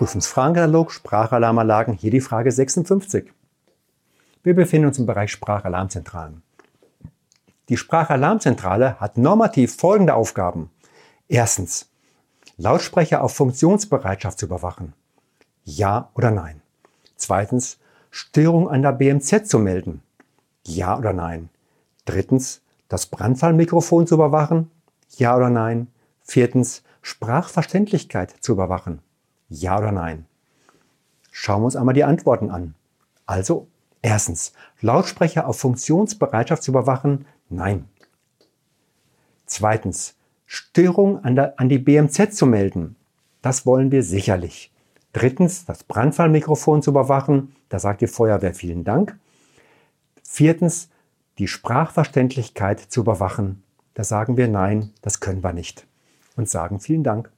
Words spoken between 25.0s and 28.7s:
Ja oder nein. Viertens, Sprachverständlichkeit zu